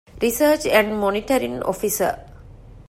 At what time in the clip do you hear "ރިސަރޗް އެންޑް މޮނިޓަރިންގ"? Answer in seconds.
0.23-1.63